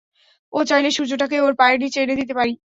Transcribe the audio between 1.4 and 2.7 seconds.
ওর পায়ের নিচে এনে দিতে পারি!